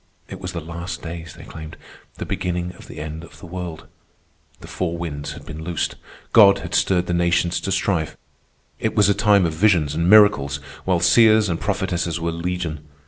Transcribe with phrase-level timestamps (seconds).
[0.27, 1.77] It was the last days, they claimed,
[2.15, 3.85] the beginning of the end of the world.
[4.61, 5.93] The four winds had been loosed.
[6.33, 8.17] God had stirred the nations to strife.
[8.79, 12.79] It was a time of visions and miracles, while seers and prophetesses were legion.